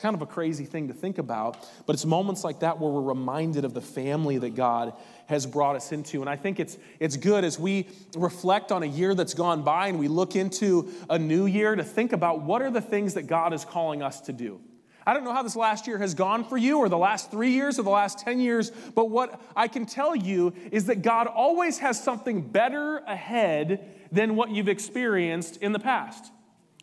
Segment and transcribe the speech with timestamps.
[0.00, 2.90] It's kind of a crazy thing to think about, but it's moments like that where
[2.90, 4.94] we're reminded of the family that God
[5.26, 6.22] has brought us into.
[6.22, 9.88] And I think it's, it's good as we reflect on a year that's gone by
[9.88, 13.24] and we look into a new year to think about what are the things that
[13.26, 14.58] God is calling us to do.
[15.06, 17.50] I don't know how this last year has gone for you, or the last three
[17.50, 21.26] years, or the last 10 years, but what I can tell you is that God
[21.26, 26.32] always has something better ahead than what you've experienced in the past.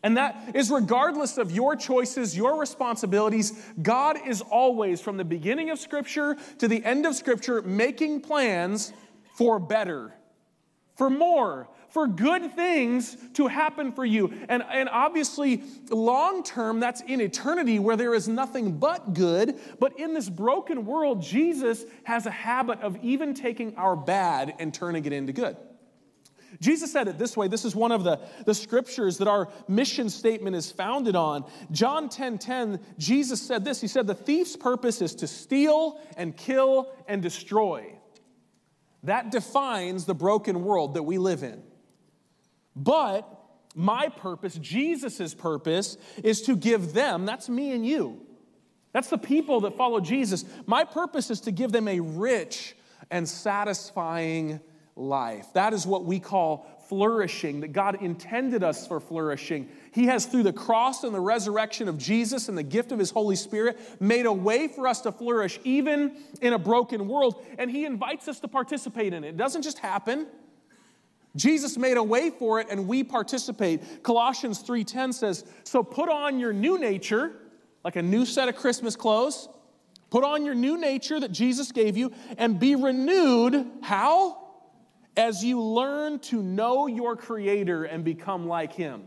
[0.08, 3.62] And that is regardless of your choices, your responsibilities.
[3.82, 8.94] God is always, from the beginning of Scripture to the end of Scripture, making plans
[9.36, 10.14] for better,
[10.96, 14.34] for more, for good things to happen for you.
[14.48, 19.60] And, and obviously, long term, that's in eternity where there is nothing but good.
[19.78, 24.74] But in this broken world, Jesus has a habit of even taking our bad and
[24.74, 25.58] turning it into good.
[26.60, 27.48] Jesus said it this way.
[27.48, 31.46] This is one of the, the scriptures that our mission statement is founded on.
[31.72, 33.82] John 10 10, Jesus said this.
[33.82, 37.94] He said, The thief's purpose is to steal and kill and destroy.
[39.04, 41.62] That defines the broken world that we live in.
[42.76, 43.28] But
[43.76, 48.22] my purpose, Jesus' purpose, is to give them, that's me and you.
[48.94, 50.46] That's the people that follow Jesus.
[50.66, 52.76] My purpose is to give them a rich
[53.12, 54.60] and satisfying
[54.98, 55.48] life.
[55.54, 59.70] That is what we call flourishing, that God intended us for flourishing.
[59.92, 63.12] He has, through the cross and the resurrection of Jesus and the gift of His
[63.12, 67.44] Holy Spirit, made a way for us to flourish even in a broken world.
[67.58, 69.30] And He invites us to participate in it.
[69.30, 70.28] It doesn't just happen.
[71.36, 74.02] Jesus made a way for it and we participate.
[74.02, 77.34] Colossians 3:10 says, "So put on your new nature,
[77.84, 79.50] like a new set of Christmas clothes.
[80.10, 84.47] Put on your new nature that Jesus gave you and be renewed how?
[85.18, 89.04] As you learn to know your creator and become like him."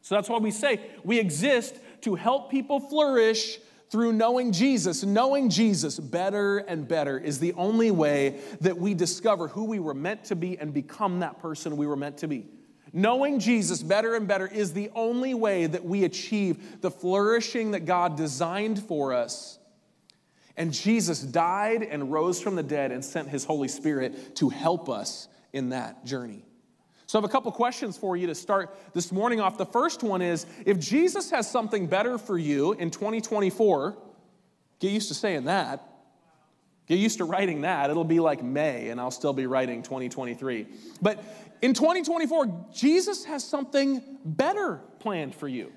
[0.00, 3.58] So that's why we say we exist to help people flourish
[3.90, 5.04] through knowing Jesus.
[5.04, 9.94] Knowing Jesus better and better is the only way that we discover who we were
[9.94, 12.46] meant to be and become that person we were meant to be.
[12.92, 17.84] Knowing Jesus better and better is the only way that we achieve the flourishing that
[17.84, 19.58] God designed for us.
[20.56, 24.88] And Jesus died and rose from the dead and sent his Holy Spirit to help
[24.88, 26.44] us in that journey.
[27.06, 29.58] So I have a couple questions for you to start this morning off.
[29.58, 33.96] The first one is if Jesus has something better for you in 2024,
[34.80, 35.86] get used to saying that.
[36.86, 37.90] Get used to writing that.
[37.90, 40.66] It'll be like May, and I'll still be writing 2023.
[41.02, 41.22] But
[41.62, 45.72] in 2024, Jesus has something better planned for you.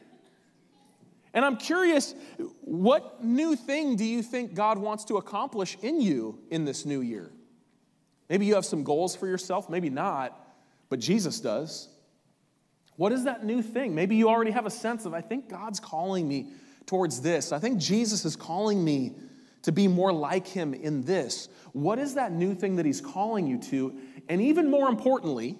[1.34, 2.16] And I'm curious,
[2.62, 7.02] what new thing do you think God wants to accomplish in you in this new
[7.02, 7.32] year?
[8.30, 10.46] Maybe you have some goals for yourself, maybe not
[10.90, 11.88] but Jesus does.
[12.98, 13.96] What is that new thing?
[13.96, 16.52] Maybe you already have a sense of, I think God's calling me
[16.86, 17.52] towards this.
[17.52, 19.16] I think Jesus is calling me
[19.62, 21.48] to be more like him in this.
[21.72, 23.98] What is that new thing that he's calling you to?
[24.28, 25.58] And even more importantly,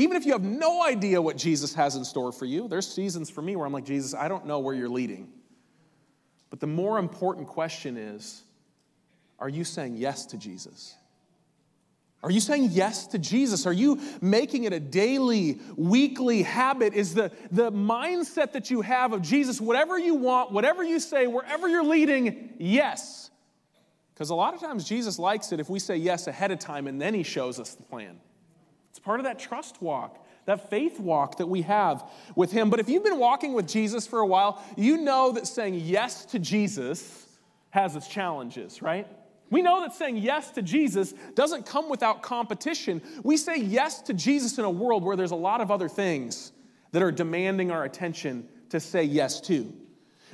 [0.00, 3.28] even if you have no idea what Jesus has in store for you, there's seasons
[3.28, 5.28] for me where I'm like, Jesus, I don't know where you're leading.
[6.48, 8.42] But the more important question is,
[9.38, 10.94] are you saying yes to Jesus?
[12.22, 13.66] Are you saying yes to Jesus?
[13.66, 16.94] Are you making it a daily, weekly habit?
[16.94, 21.26] Is the, the mindset that you have of Jesus, whatever you want, whatever you say,
[21.26, 23.30] wherever you're leading, yes?
[24.14, 26.86] Because a lot of times Jesus likes it if we say yes ahead of time
[26.86, 28.18] and then he shows us the plan.
[28.90, 32.70] It's part of that trust walk, that faith walk that we have with him.
[32.70, 36.24] But if you've been walking with Jesus for a while, you know that saying yes
[36.26, 37.26] to Jesus
[37.70, 39.06] has its challenges, right?
[39.50, 43.02] We know that saying yes to Jesus doesn't come without competition.
[43.22, 46.52] We say yes to Jesus in a world where there's a lot of other things
[46.92, 49.72] that are demanding our attention to say yes to.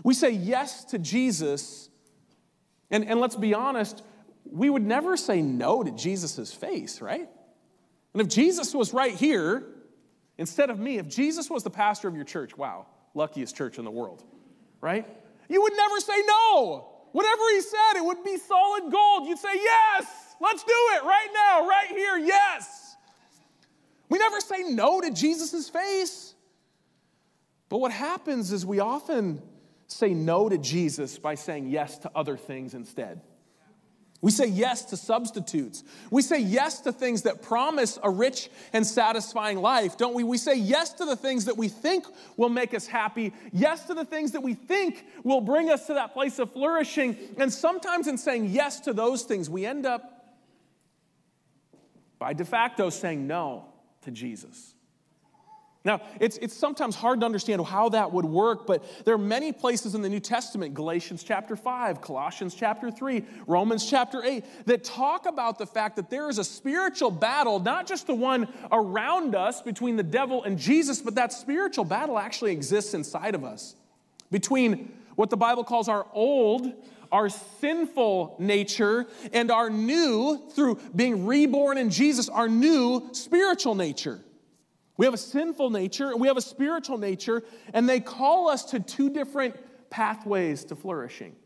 [0.03, 1.89] We say yes to Jesus,
[2.91, 4.03] and, and let's be honest,
[4.45, 7.29] we would never say no to Jesus' face, right?
[8.17, 9.63] And if Jesus was right here,
[10.39, 13.85] instead of me, if Jesus was the pastor of your church, wow, luckiest church in
[13.85, 14.25] the world,
[14.81, 15.07] right?
[15.51, 16.95] You would never say no.
[17.13, 19.29] Whatever he said, it would be solid gold.
[19.29, 20.07] You'd say, Yes,
[20.41, 22.97] let's do it right now, right here, yes.
[24.09, 26.35] We never say no to Jesus' face.
[27.69, 29.43] But what happens is we often
[29.89, 33.21] say no to Jesus by saying yes to other things instead.
[34.23, 35.85] We say yes to substitutes.
[36.11, 40.25] We say yes to things that promise a rich and satisfying life, don't we?
[40.25, 43.95] We say yes to the things that we think will make us happy, yes to
[43.95, 47.17] the things that we think will bring us to that place of flourishing.
[47.39, 50.37] And sometimes in saying yes to those things, we end up
[52.19, 53.67] by de facto saying no
[54.03, 54.76] to Jesus.
[55.87, 59.53] Now, it's, it's sometimes hard to understand how that would work, but there are many
[59.53, 64.83] places in the New Testament, Galatians chapter 5, Colossians chapter 3, Romans chapter 8, that
[64.83, 69.37] talk about the fact that there is a spiritual battle, not just the one around
[69.37, 73.77] us between the devil and Jesus, but that spiritual battle actually exists inside of us
[74.33, 76.67] between what the Bible calls our old,
[77.13, 84.21] our sinful nature, and our new, through being reborn in Jesus, our new spiritual nature.
[84.97, 88.65] We have a sinful nature and we have a spiritual nature, and they call us
[88.67, 89.57] to two different
[89.91, 91.37] pathways to flourishing.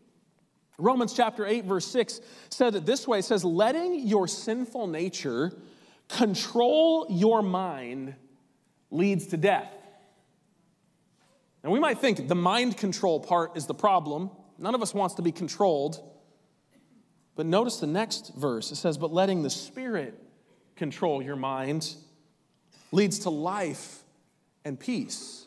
[0.79, 5.53] Romans chapter 8, verse 6 said it this way it says, letting your sinful nature
[6.09, 8.15] control your mind
[8.91, 9.73] leads to death.
[11.63, 14.31] And we might think the mind control part is the problem.
[14.59, 16.03] None of us wants to be controlled.
[17.37, 18.73] But notice the next verse.
[18.73, 20.19] It says, But letting the Spirit
[20.77, 21.95] control your mind
[22.93, 24.03] leads to life
[24.65, 25.47] and peace.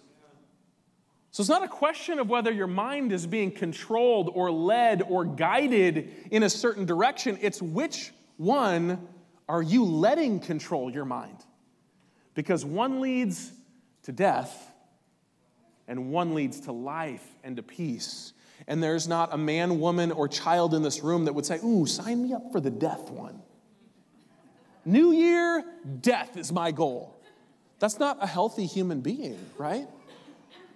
[1.32, 5.26] So it's not a question of whether your mind is being controlled or led or
[5.26, 7.40] guided in a certain direction.
[7.42, 9.08] It's which one
[9.50, 11.38] are you letting control your mind?
[12.36, 13.52] Because one leads
[14.04, 14.72] to death
[15.88, 18.34] and one leads to life and to peace.
[18.68, 21.86] And there's not a man, woman, or child in this room that would say, Ooh,
[21.86, 23.42] sign me up for the death one.
[24.86, 25.64] New year,
[26.02, 27.20] death is my goal.
[27.84, 29.90] That's not a healthy human being, right?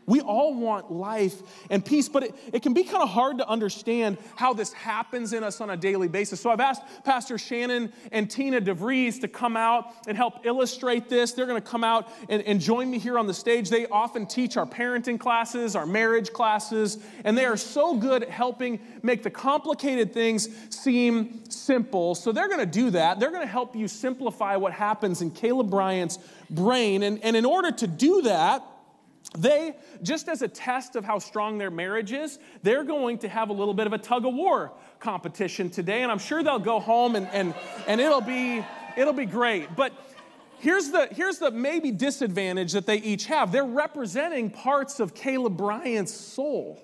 [0.07, 1.35] We all want life
[1.69, 5.33] and peace, but it, it can be kind of hard to understand how this happens
[5.33, 6.39] in us on a daily basis.
[6.39, 11.33] So I've asked Pastor Shannon and Tina DeVries to come out and help illustrate this.
[11.33, 13.69] They're going to come out and, and join me here on the stage.
[13.69, 18.29] They often teach our parenting classes, our marriage classes, and they are so good at
[18.29, 22.15] helping make the complicated things seem simple.
[22.15, 23.19] So they're going to do that.
[23.19, 26.17] They're going to help you simplify what happens in Caleb Bryant's
[26.49, 27.03] brain.
[27.03, 28.63] And, and in order to do that,
[29.37, 33.49] they, just as a test of how strong their marriage is, they're going to have
[33.49, 36.79] a little bit of a tug of war competition today, and I'm sure they'll go
[36.79, 37.53] home and, and,
[37.87, 39.75] and it'll, be, it'll be great.
[39.75, 39.93] But
[40.59, 45.57] here's the, here's the maybe disadvantage that they each have they're representing parts of Caleb
[45.57, 46.83] Bryant's soul.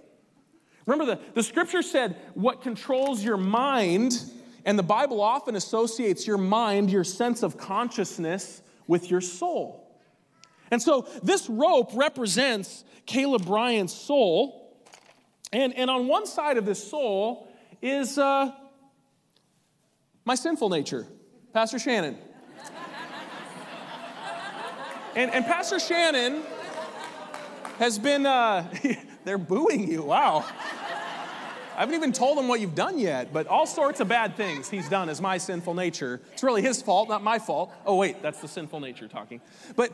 [0.85, 4.21] Remember, the, the scripture said, What controls your mind,
[4.65, 9.82] and the Bible often associates your mind, your sense of consciousness, with your soul.
[10.71, 14.77] And so this rope represents Caleb Bryant's soul.
[15.51, 17.47] And, and on one side of this soul
[17.81, 18.51] is uh,
[20.25, 21.05] my sinful nature,
[21.53, 22.17] Pastor Shannon.
[25.15, 26.41] and, and Pastor Shannon
[27.77, 28.71] has been, uh,
[29.25, 30.03] they're booing you.
[30.03, 30.45] Wow.
[31.75, 34.69] I haven't even told him what you've done yet, but all sorts of bad things
[34.69, 36.21] he's done is my sinful nature.
[36.33, 37.73] It's really his fault, not my fault.
[37.85, 39.41] Oh, wait, that's the sinful nature talking.
[39.75, 39.91] But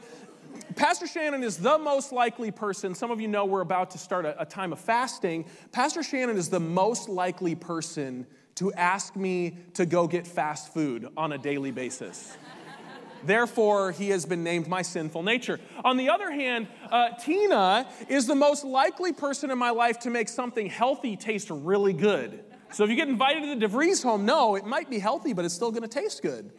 [0.75, 2.95] Pastor Shannon is the most likely person.
[2.95, 5.45] Some of you know we're about to start a, a, time of fasting.
[5.71, 8.25] Pastor Shannon is the most likely person
[8.55, 12.37] to ask me to go get fast food on a daily basis.
[13.23, 15.59] Therefore, he has been named my sinful nature.
[15.83, 20.09] On the other hand, uh, Tina is the most likely person in my life to
[20.09, 22.43] make something healthy taste really good.
[22.71, 25.43] So if you get invited to the DeVries home, no, it might be healthy, but
[25.43, 26.51] it's still going to taste good.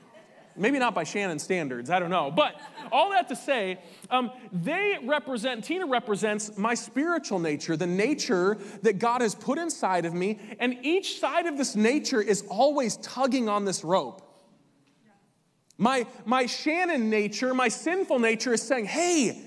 [0.56, 2.31] Maybe not by Shannon standards, I don't know.
[2.31, 2.61] But
[2.93, 3.79] all that to say,
[4.11, 10.05] um, they represent, Tina represents my spiritual nature, the nature that God has put inside
[10.05, 10.38] of me.
[10.58, 14.26] And each side of this nature is always tugging on this rope.
[15.78, 19.40] My, my Shannon nature, my sinful nature is saying, hey,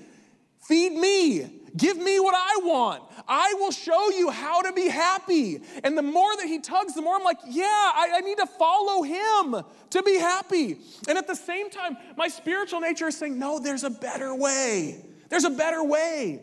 [0.66, 1.63] feed me.
[1.76, 3.02] Give me what I want.
[3.26, 5.60] I will show you how to be happy.
[5.82, 8.46] And the more that he tugs, the more I'm like, yeah, I, I, need to
[8.46, 10.78] follow him to be happy.
[11.08, 15.04] And at the same time, my spiritual nature is saying, no, there's a better way.
[15.30, 16.42] There's a better way.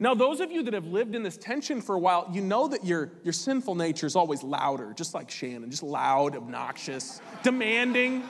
[0.00, 2.66] Now, those of you that have lived in this tension for a while, you know
[2.66, 8.24] that your, your sinful nature is always louder, just like Shannon, just loud, obnoxious, demanding,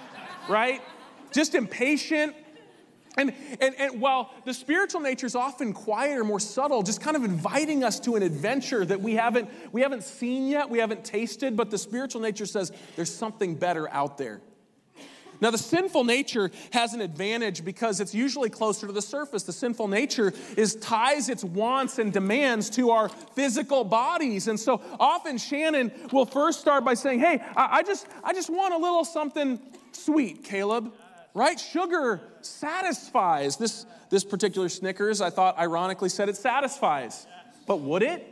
[0.46, 0.82] right?
[1.32, 2.36] Just impatient.
[3.16, 7.22] And, and, and while the spiritual nature is often quieter, more subtle, just kind of
[7.22, 11.56] inviting us to an adventure that we haven't, we haven't seen yet, we haven't tasted,
[11.56, 14.40] but the spiritual nature says there's something better out there.
[15.40, 19.42] Now, the sinful nature has an advantage because it's usually closer to the surface.
[19.42, 24.48] The sinful nature is ties its wants and demands to our physical bodies.
[24.48, 28.48] And so often Shannon will first start by saying, Hey, I, I just, I just
[28.48, 29.60] want a little something
[29.92, 30.92] sweet, Caleb
[31.34, 31.58] right?
[31.58, 33.56] Sugar satisfies.
[33.56, 37.26] This, this particular Snickers, I thought ironically said it satisfies.
[37.66, 38.30] But would it?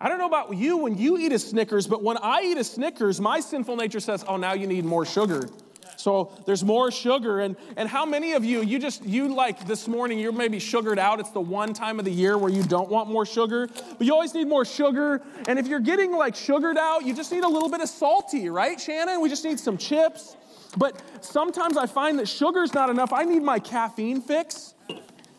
[0.00, 2.64] I don't know about you when you eat a Snickers, but when I eat a
[2.64, 5.48] Snickers, my sinful nature says, oh, now you need more sugar.
[5.96, 7.40] So there's more sugar.
[7.40, 10.98] And, and how many of you, you just, you like this morning, you're maybe sugared
[10.98, 11.20] out.
[11.20, 14.12] It's the one time of the year where you don't want more sugar, but you
[14.12, 15.22] always need more sugar.
[15.48, 18.50] And if you're getting like sugared out, you just need a little bit of salty,
[18.50, 19.20] right, Shannon?
[19.20, 20.36] We just need some chips.
[20.76, 23.12] But sometimes I find that sugar's not enough.
[23.12, 24.74] I need my caffeine fix.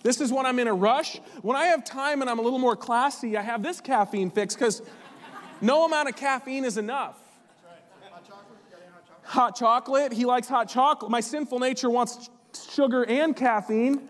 [0.04, 1.20] This is when I'm in a rush.
[1.42, 4.54] When I have time and I'm a little more classy, I have this caffeine fix
[4.54, 4.82] because
[5.62, 7.16] no amount of caffeine is enough.
[9.24, 11.10] Hot chocolate, he likes hot chocolate.
[11.10, 12.30] My sinful nature wants
[12.72, 14.08] sugar and caffeine.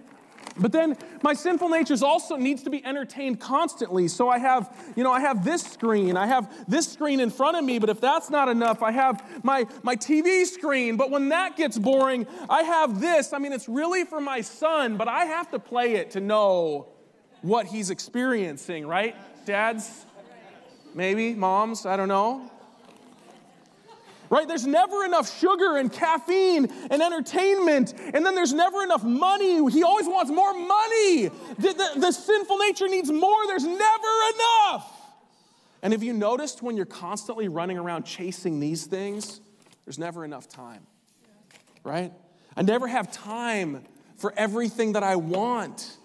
[0.58, 4.08] But then my sinful nature also needs to be entertained constantly.
[4.08, 7.58] So I have, you know, I have this screen, I have this screen in front
[7.58, 10.96] of me, but if that's not enough, I have my, my TV screen.
[10.96, 13.34] But when that gets boring, I have this.
[13.34, 16.88] I mean, it's really for my son, but I have to play it to know
[17.42, 19.16] what he's experiencing, right?
[19.46, 20.06] Dads?
[20.94, 22.50] Maybe, moms, I don't know
[24.29, 24.48] right?
[24.48, 29.70] There's never enough sugar and caffeine and entertainment, and then there's never enough money.
[29.72, 31.29] He always wants more money.
[31.60, 34.91] The, the, the, sinful nature needs more, there's never enough.
[35.82, 39.39] And have you noticed when you're constantly running around chasing these things,
[39.86, 40.86] there's never enough time,
[41.84, 42.12] right?
[42.58, 43.84] I never have time
[44.17, 45.98] for everything that I want.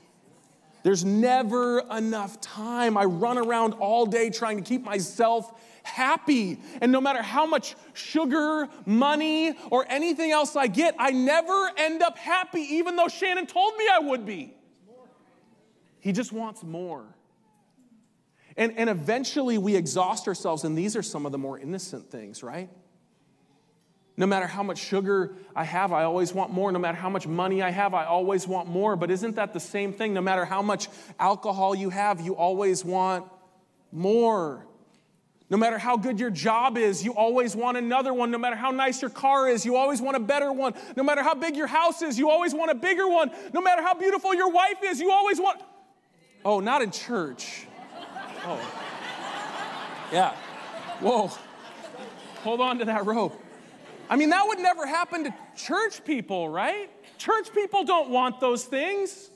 [0.83, 2.97] There's never enough time.
[2.97, 5.53] I run around all day trying to keep myself
[5.91, 6.59] happy.
[6.81, 12.03] And no matter how much sugar, money, or anything else I get, I never end
[12.03, 14.55] up happy, even though Shannon told me I would be.
[16.01, 17.05] He just wants more.
[18.57, 22.43] And, and eventually we exhaust ourselves, and these are some of the more innocent things,
[22.43, 22.71] right?
[24.17, 26.71] No matter how much sugar I have, I always want more.
[26.73, 28.97] No matter how much money I have, I always want more.
[28.97, 30.13] But isn't that the same thing?
[30.13, 33.25] No matter how much alcohol you have, you always want
[33.93, 34.67] more.
[35.51, 38.31] No matter how good your job is, you always want another one.
[38.31, 40.75] No matter how nice your car is, you always want a better one.
[40.97, 43.33] No matter how big your house is, you always want a bigger one.
[43.53, 45.61] No matter how beautiful your wife is, you always want.
[46.45, 47.67] Oh, not in church.
[48.47, 48.61] Oh.
[50.13, 50.35] Yeah.
[51.01, 51.33] Whoa.
[52.45, 53.43] Hold on to that rope.
[54.09, 56.91] I mean, that would never happen to church people, right?
[57.19, 59.31] Church people don't want those things.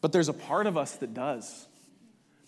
[0.00, 1.68] But there's a part of us that does.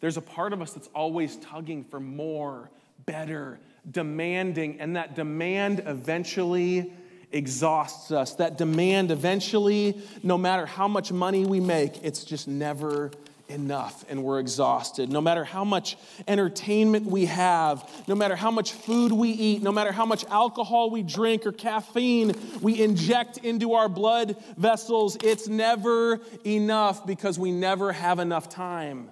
[0.03, 2.69] There's a part of us that's always tugging for more,
[3.07, 6.93] better, demanding, and that demand eventually
[7.31, 8.35] exhausts us.
[8.35, 13.13] That demand eventually, no matter how much money we make, it's just never
[13.49, 15.09] enough and we're exhausted.
[15.09, 19.71] No matter how much entertainment we have, no matter how much food we eat, no
[19.71, 25.47] matter how much alcohol we drink or caffeine we inject into our blood vessels, it's
[25.47, 29.09] never enough because we never have enough time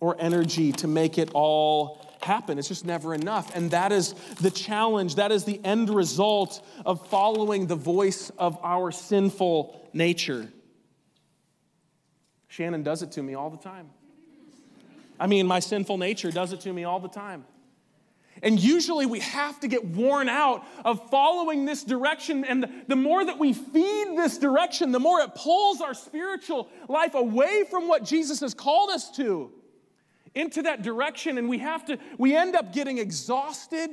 [0.00, 2.58] or energy to make it all happen.
[2.58, 3.54] It's just never enough.
[3.54, 8.58] And that is the challenge, that is the end result of following the voice of
[8.62, 10.48] our sinful nature.
[12.48, 13.90] Shannon does it to me all the time.
[15.18, 17.44] I mean, my sinful nature does it to me all the time.
[18.42, 22.44] And usually we have to get worn out of following this direction.
[22.44, 27.14] And the, more that we feed this direction, the more it pulls our spiritual life
[27.14, 29.50] away from what Jesus has called us to
[30.36, 33.90] into that direction and we have to we end up getting exhausted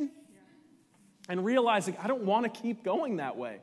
[1.28, 3.60] and realizing I don't want to keep going that way.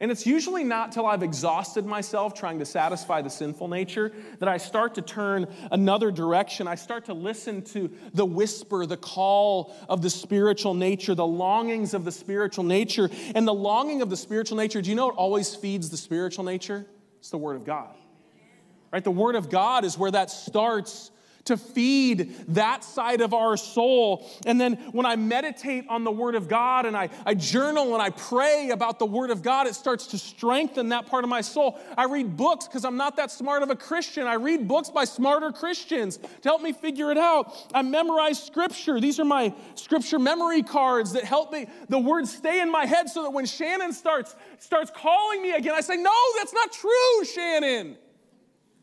[0.00, 4.48] And it's usually not till I've exhausted myself trying to satisfy the sinful nature that
[4.48, 6.66] I start to turn another direction.
[6.66, 11.94] I start to listen to the whisper, the call of the spiritual nature, the longings
[11.94, 13.10] of the spiritual nature.
[13.36, 16.42] And the longing of the spiritual nature, do you know it always feeds the spiritual
[16.42, 16.84] nature?
[17.20, 17.94] It's the Word of God.
[18.92, 19.04] Right?
[19.04, 21.11] The Word of God is where that starts
[21.44, 24.28] to feed that side of our soul.
[24.46, 28.02] And then when I meditate on the Word of God and I, I journal and
[28.02, 31.40] I pray about the Word of God, it starts to strengthen that part of my
[31.40, 31.78] soul.
[31.96, 34.26] I read books because I'm not that smart of a Christian.
[34.26, 37.54] I read books by smarter Christians to help me figure it out.
[37.74, 39.00] I memorize Scripture.
[39.00, 43.08] These are my Scripture memory cards that help me, the words stay in my head
[43.08, 47.24] so that when Shannon starts, starts calling me again, I say, No, that's not true,
[47.24, 47.96] Shannon.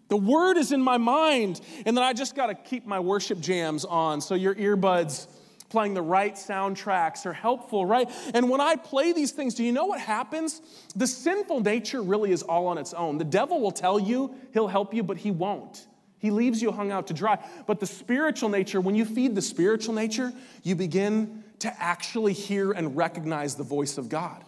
[0.09, 1.61] The word is in my mind.
[1.85, 5.27] And then I just got to keep my worship jams on so your earbuds
[5.69, 8.09] playing the right soundtracks are helpful, right?
[8.33, 10.61] And when I play these things, do you know what happens?
[10.95, 13.17] The sinful nature really is all on its own.
[13.19, 15.85] The devil will tell you he'll help you, but he won't.
[16.17, 17.37] He leaves you hung out to dry.
[17.65, 22.71] But the spiritual nature, when you feed the spiritual nature, you begin to actually hear
[22.71, 24.43] and recognize the voice of God.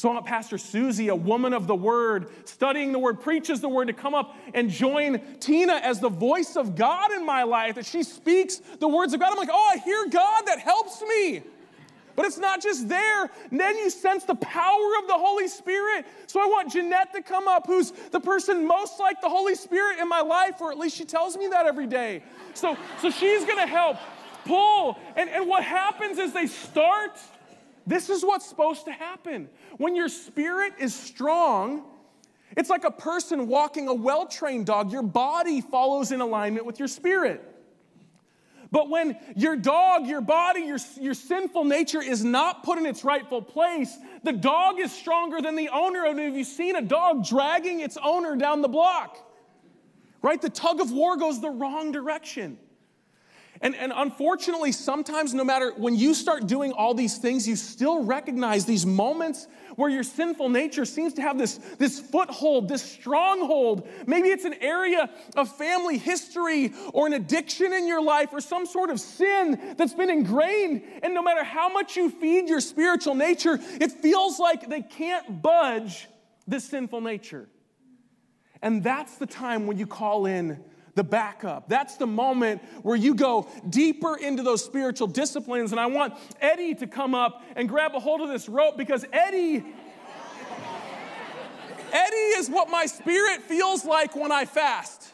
[0.00, 3.68] So I want Pastor Susie, a woman of the word, studying the word, preaches the
[3.68, 7.74] word, to come up and join Tina as the voice of God in my life,
[7.74, 9.30] that she speaks the words of God.
[9.30, 11.42] I'm like, oh, I hear God, that helps me.
[12.16, 13.28] But it's not just there.
[13.52, 16.06] Then you sense the power of the Holy Spirit.
[16.28, 19.98] So I want Jeanette to come up, who's the person most like the Holy Spirit
[19.98, 22.22] in my life, or at least she tells me that every day.
[22.54, 23.98] So, so she's gonna help
[24.46, 24.98] pull.
[25.14, 27.18] And, and what happens is they start.
[27.90, 29.48] This is what's supposed to happen.
[29.76, 31.82] When your spirit is strong,
[32.56, 34.92] it's like a person walking a well trained dog.
[34.92, 37.44] Your body follows in alignment with your spirit.
[38.70, 43.02] But when your dog, your body, your, your sinful nature is not put in its
[43.02, 46.06] rightful place, the dog is stronger than the owner.
[46.06, 49.18] And have you seen a dog dragging its owner down the block?
[50.22, 50.40] Right?
[50.40, 52.56] The tug of war goes the wrong direction.
[53.62, 58.02] And, and unfortunately, sometimes, no matter when you start doing all these things, you still
[58.04, 63.86] recognize these moments where your sinful nature seems to have this, this foothold, this stronghold.
[64.06, 68.64] Maybe it's an area of family history or an addiction in your life or some
[68.64, 70.82] sort of sin that's been ingrained.
[71.02, 75.42] And no matter how much you feed your spiritual nature, it feels like they can't
[75.42, 76.08] budge
[76.46, 77.46] this sinful nature.
[78.62, 80.62] And that's the time when you call in
[80.94, 81.68] the backup.
[81.68, 85.72] That's the moment where you go deeper into those spiritual disciplines.
[85.72, 89.04] And I want Eddie to come up and grab a hold of this rope because
[89.12, 89.64] Eddie.
[91.92, 95.12] Eddie is what my spirit feels like when I fast.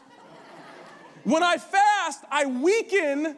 [1.23, 3.35] When I fast, I weaken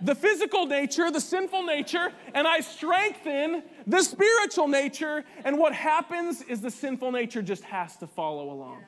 [0.00, 5.24] the physical nature, the sinful nature, and I strengthen the spiritual nature.
[5.44, 8.84] And what happens is the sinful nature just has to follow along.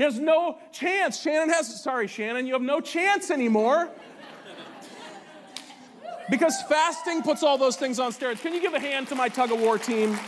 [0.00, 1.20] He has no chance.
[1.20, 3.90] Shannon has, sorry, Shannon, you have no chance anymore.
[6.30, 8.40] Because fasting puts all those things on steroids.
[8.40, 10.18] Can you give a hand to my tug of war team?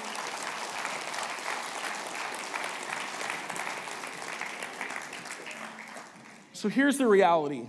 [6.52, 7.62] So here's the reality.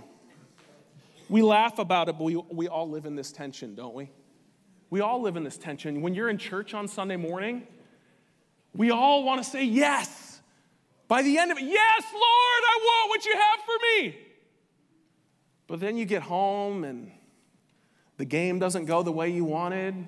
[1.30, 4.10] We laugh about it, but we, we all live in this tension, don't we?
[4.90, 6.02] We all live in this tension.
[6.02, 7.66] When you're in church on Sunday morning,
[8.74, 10.23] we all want to say yes.
[11.06, 14.18] By the end of it, yes, Lord, I want what you have for me.
[15.66, 17.10] But then you get home and
[18.16, 20.06] the game doesn't go the way you wanted.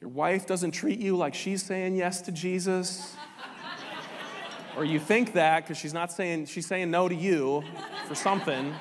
[0.00, 3.16] Your wife doesn't treat you like she's saying yes to Jesus.
[4.76, 7.64] or you think that because she's not saying, she's saying no to you
[8.06, 8.72] for something.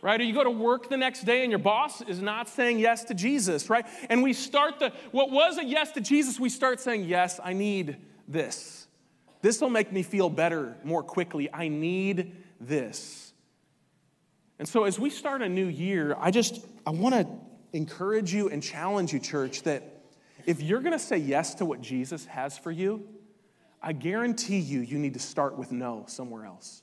[0.00, 0.20] Right?
[0.20, 3.04] Or you go to work the next day and your boss is not saying yes
[3.04, 3.84] to Jesus, right?
[4.08, 7.52] And we start the, what was a yes to Jesus, we start saying, yes, I
[7.52, 7.96] need
[8.26, 8.87] this.
[9.40, 11.48] This will make me feel better more quickly.
[11.52, 13.32] I need this.
[14.58, 17.28] And so as we start a new year, I just I want to
[17.72, 19.82] encourage you and challenge you church that
[20.46, 23.06] if you're going to say yes to what Jesus has for you,
[23.80, 26.82] I guarantee you you need to start with no somewhere else.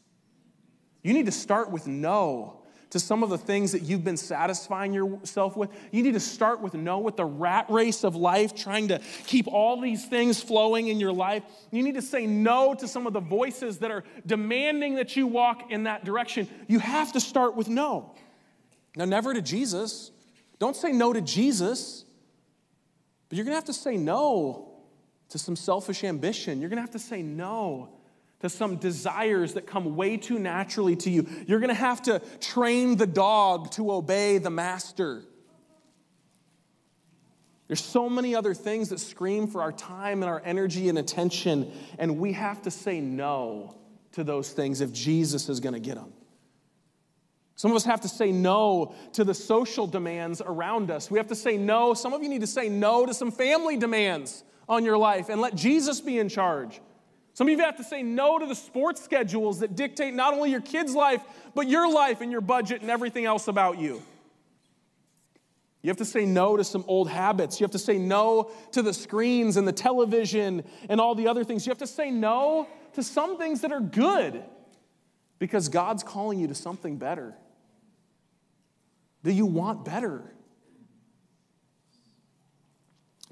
[1.03, 2.61] You need to start with no
[2.95, 5.69] to some of the things that you've been satisfying yourself with.
[5.91, 9.49] You need to start with no with the rat race of life, trying to keep
[9.49, 11.43] all these things flowing in your life.
[11.71, 15.27] You need to say no to some of the voices that are demanding that you
[15.27, 16.47] walk in that direction.
[16.67, 18.15] You have to start with no.
[18.95, 20.11] Now, never to Jesus.
[20.57, 22.05] Don't say no to Jesus,
[23.27, 24.71] but you're to have to say no
[25.27, 26.61] to some selfish ambition.
[26.61, 27.89] You're to have to say no
[28.45, 31.27] to some desires that come way too naturally to you.
[31.47, 35.23] You're going to have to train the dog to obey the master.
[37.67, 41.71] There's so many other things that scream for our time and our energy and attention,
[41.97, 43.75] and we have to say no
[44.11, 46.13] to those things if Jesus is going to get them.
[47.55, 51.09] Some of us have to say no to the social demands around us.
[51.09, 51.93] We have to say no.
[51.95, 55.41] Some of you need to say no to some family demands on your life and
[55.41, 56.81] let Jesus be in charge.
[57.35, 60.51] Some of you have to say no to the sports schedules that dictate not only
[60.51, 61.21] your kid's life,
[61.53, 64.01] but your life and your budget and everything else about you.
[65.81, 67.59] You have to say no to some old habits.
[67.59, 71.43] You have to say no to the screens and the television and all the other
[71.43, 71.65] things.
[71.65, 74.41] You have to say no to some things that are good
[75.37, 77.35] because God's calling you to something better.
[79.25, 80.23] Do you want better?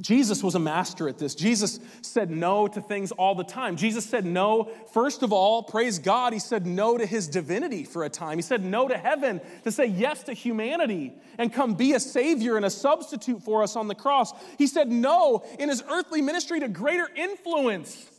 [0.01, 1.36] Jesus was a master at this.
[1.36, 3.75] Jesus said no to things all the time.
[3.75, 8.03] Jesus said no, first of all, praise God, he said no to his divinity for
[8.03, 8.39] a time.
[8.39, 12.58] He said no to heaven to say yes to humanity and come be a savior
[12.58, 14.34] and a substitute for us on the cross.
[14.58, 18.10] He said no in his earthly ministry to greater influence.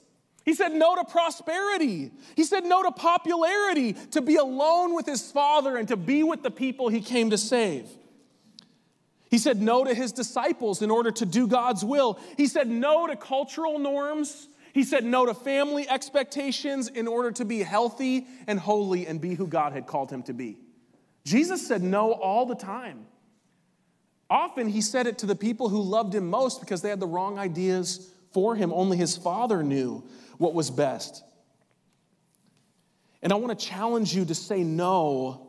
[0.45, 2.13] He said no to prosperity.
[2.37, 6.43] He said no to popularity, to be alone with his Father and to be with
[6.43, 7.89] the people he came to save.
[9.35, 12.21] He said no to his disciples in order to do God's will.
[12.37, 14.47] He said no to cultural norms.
[14.73, 19.35] He said no to family expectations in order to be healthy and holy and be
[19.35, 20.59] who God had called him to be.
[21.25, 23.07] Jesus said no all the time.
[24.31, 27.09] Often he said it to the people who loved him most because they had the
[27.09, 28.73] wrong ideas for him.
[28.73, 30.05] Only his father knew
[30.39, 31.25] what was best.
[33.21, 35.44] And I want to challenge you to say no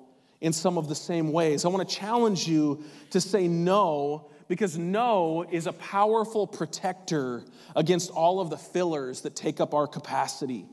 [0.45, 1.65] in some of the same ways.
[1.65, 7.43] I want to challenge you to say no because no is a powerful protector
[7.75, 10.67] against all of the fillers that take up our capacity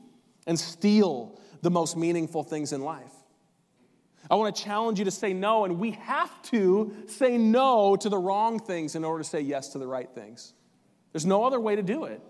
[0.45, 3.11] and steal the most meaningful things in life.
[4.29, 8.09] I want to challenge you to say no, and we have to say no to
[8.09, 10.53] the wrong things in order to say yes to the right things.
[11.13, 12.21] There's no other way to do it.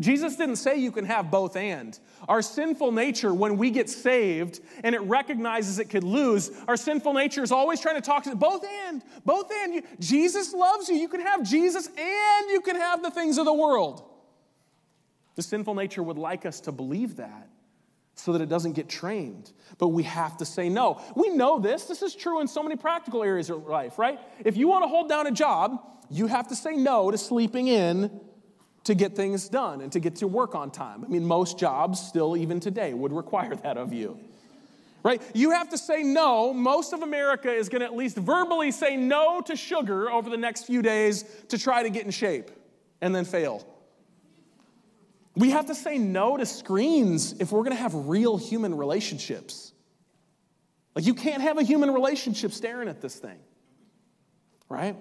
[0.00, 1.96] Jesus didn't say you can have both and.
[2.28, 7.12] Our sinful nature, when we get saved and it recognizes it could lose, our sinful
[7.12, 9.84] nature is always trying to talk to both and, both and.
[10.00, 10.96] Jesus loves you.
[10.96, 14.02] You can have Jesus and you can have the things of the world.
[15.36, 17.48] The sinful nature would like us to believe that
[18.16, 19.52] so that it doesn't get trained.
[19.78, 21.00] But we have to say no.
[21.14, 21.84] We know this.
[21.84, 24.18] This is true in so many practical areas of life, right?
[24.44, 25.78] If you want to hold down a job,
[26.10, 28.20] you have to say no to sleeping in
[28.84, 31.04] to get things done and to get to work on time.
[31.04, 34.18] I mean, most jobs still, even today, would require that of you.
[35.02, 35.20] Right?
[35.34, 36.54] You have to say no.
[36.54, 40.36] Most of America is going to at least verbally say no to sugar over the
[40.36, 42.50] next few days to try to get in shape
[43.00, 43.66] and then fail.
[45.36, 49.72] We have to say no to screens if we're going to have real human relationships.
[50.94, 53.38] Like, you can't have a human relationship staring at this thing,
[54.68, 54.96] right?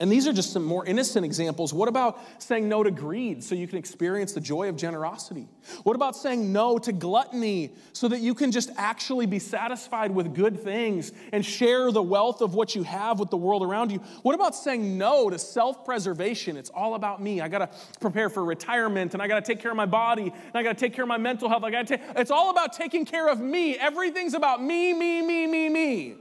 [0.00, 1.74] And these are just some more innocent examples.
[1.74, 5.48] What about saying no to greed so you can experience the joy of generosity?
[5.82, 10.36] What about saying no to gluttony so that you can just actually be satisfied with
[10.36, 13.98] good things and share the wealth of what you have with the world around you?
[14.22, 16.56] What about saying no to self preservation?
[16.56, 17.40] It's all about me.
[17.40, 20.32] I got to prepare for retirement and I got to take care of my body
[20.32, 21.64] and I got to take care of my mental health.
[21.64, 23.76] I got to take, it's all about taking care of me.
[23.76, 26.14] Everything's about me, me, me, me, me.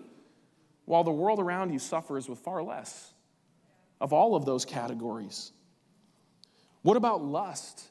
[0.85, 3.13] While the world around you suffers with far less
[3.99, 5.51] of all of those categories.
[6.81, 7.83] What about lust?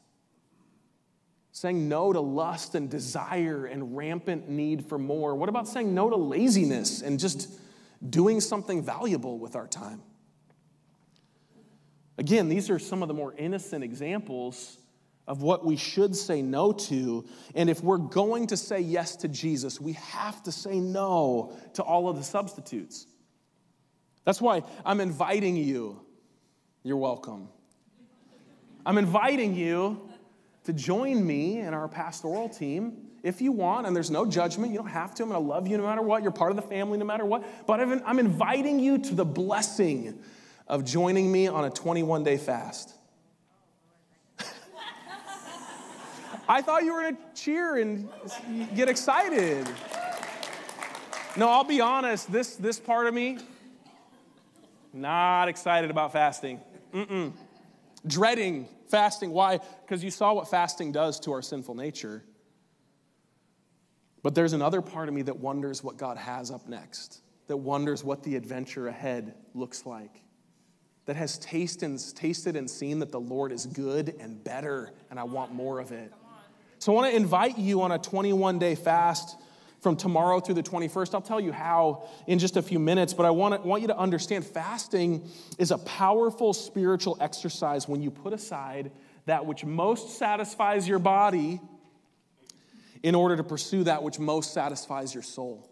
[1.52, 5.34] Saying no to lust and desire and rampant need for more.
[5.34, 7.50] What about saying no to laziness and just
[8.08, 10.02] doing something valuable with our time?
[12.18, 14.78] Again, these are some of the more innocent examples
[15.26, 17.24] of what we should say no to.
[17.54, 21.82] And if we're going to say yes to Jesus, we have to say no to
[21.82, 23.06] all of the substitutes.
[24.26, 26.00] That's why I'm inviting you.
[26.82, 27.48] You're welcome.
[28.84, 30.10] I'm inviting you
[30.64, 34.72] to join me in our pastoral team if you want, and there's no judgment.
[34.72, 35.22] You don't have to.
[35.22, 36.22] I'm going to love you no matter what.
[36.22, 37.66] You're part of the family no matter what.
[37.68, 40.18] But I'm inviting you to the blessing
[40.66, 42.94] of joining me on a 21 day fast.
[46.48, 48.08] I thought you were going to cheer and
[48.74, 49.68] get excited.
[51.36, 53.38] No, I'll be honest, this, this part of me,
[54.96, 56.60] not excited about fasting.
[56.92, 57.32] Mm-mm.
[58.06, 59.30] Dreading fasting.
[59.30, 59.60] Why?
[59.84, 62.24] Because you saw what fasting does to our sinful nature.
[64.22, 68.02] But there's another part of me that wonders what God has up next, that wonders
[68.02, 70.22] what the adventure ahead looks like,
[71.04, 75.20] that has tasted and, tasted and seen that the Lord is good and better, and
[75.20, 76.12] I want more of it.
[76.78, 79.36] So I want to invite you on a 21 day fast
[79.80, 81.14] from tomorrow through the 21st.
[81.14, 83.88] I'll tell you how in just a few minutes, but I want, to, want you
[83.88, 88.90] to understand fasting is a powerful spiritual exercise when you put aside
[89.26, 91.60] that which most satisfies your body
[93.02, 95.70] in order to pursue that which most satisfies your soul.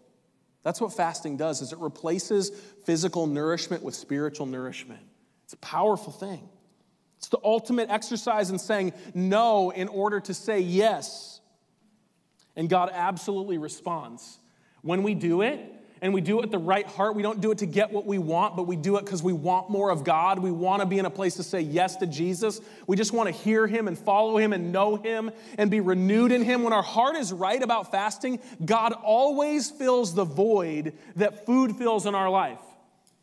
[0.63, 2.49] That's what fasting does is it replaces
[2.85, 5.01] physical nourishment with spiritual nourishment.
[5.43, 6.49] It's a powerful thing.
[7.17, 11.34] It's the ultimate exercise in saying no in order to say yes.
[12.55, 14.39] And God absolutely responds.
[14.81, 17.51] When we do it, and we do it with the right heart, we don't do
[17.51, 20.03] it to get what we want, but we do it because we want more of
[20.03, 20.39] God.
[20.39, 22.61] We want to be in a place to say yes to Jesus.
[22.85, 26.31] We just want to hear Him and follow Him and know Him and be renewed
[26.31, 26.63] in Him.
[26.63, 32.05] When our heart is right about fasting, God always fills the void that food fills
[32.05, 32.61] in our life.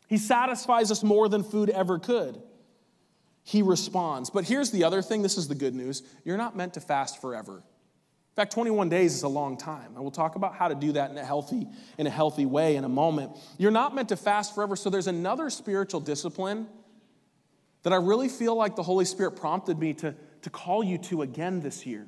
[0.07, 2.41] He satisfies us more than food ever could.
[3.43, 4.29] He responds.
[4.29, 7.21] But here's the other thing this is the good news you're not meant to fast
[7.21, 7.63] forever.
[8.33, 9.91] In fact, 21 days is a long time.
[9.93, 11.67] And we'll talk about how to do that in a healthy,
[11.99, 13.37] in a healthy way in a moment.
[13.59, 14.75] You're not meant to fast forever.
[14.75, 16.67] So there's another spiritual discipline
[17.83, 21.21] that I really feel like the Holy Spirit prompted me to, to call you to
[21.21, 22.07] again this year.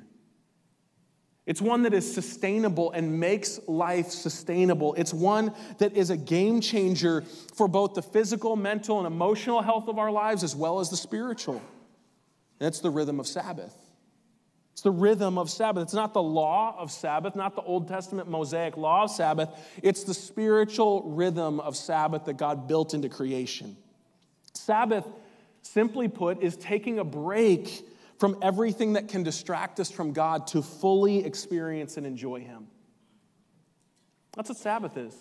[1.45, 4.95] It's one that is sustainable and makes life sustainable.
[4.95, 9.87] It's one that is a game changer for both the physical, mental, and emotional health
[9.87, 11.61] of our lives as well as the spiritual.
[12.59, 13.84] And it's the rhythm of Sabbath.
[14.85, 15.81] The rhythm of Sabbath.
[15.81, 19.49] It's not the law of Sabbath, not the Old Testament Mosaic law of Sabbath.
[19.81, 23.77] It's the spiritual rhythm of Sabbath that God built into creation.
[24.53, 25.03] Sabbath,
[25.63, 27.83] simply put, is taking a break
[28.19, 32.67] from everything that can distract us from God to fully experience and enjoy Him.
[34.35, 35.15] That's what Sabbath is.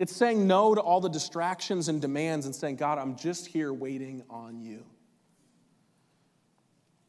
[0.00, 3.72] It's saying no to all the distractions and demands and saying, God, I'm just here
[3.72, 4.84] waiting on you.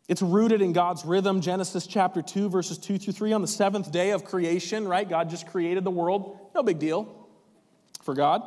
[0.07, 1.41] It's rooted in God's rhythm.
[1.41, 3.33] Genesis chapter 2, verses 2 through 3.
[3.33, 5.07] On the seventh day of creation, right?
[5.07, 6.39] God just created the world.
[6.55, 7.27] No big deal
[8.03, 8.41] for God.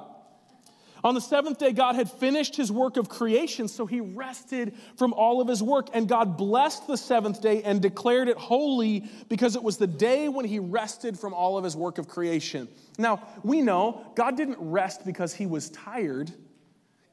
[1.03, 5.15] On the seventh day, God had finished his work of creation, so he rested from
[5.15, 5.89] all of his work.
[5.95, 10.29] And God blessed the seventh day and declared it holy because it was the day
[10.29, 12.69] when he rested from all of his work of creation.
[12.99, 16.31] Now, we know God didn't rest because he was tired.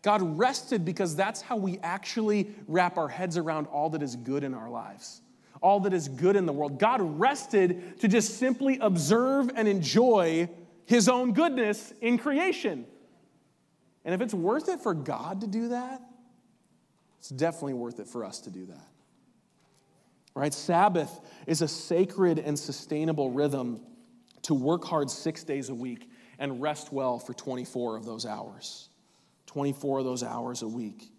[0.07, 4.45] God rested because that's how we actually wrap our heads around all that is good
[4.45, 5.21] in our lives,
[5.61, 6.79] all that is good in the world.
[6.79, 10.47] God rested to just simply observe and enjoy
[10.85, 12.85] his own goodness in creation.
[14.05, 16.01] And if it's worth it for God to do that,
[17.19, 18.87] it's definitely worth it for us to do that.
[20.35, 20.53] Right?
[20.53, 23.81] Sabbath is a sacred and sustainable rhythm
[24.43, 28.87] to work hard six days a week and rest well for 24 of those hours.
[29.47, 31.11] 24 of those hours a week.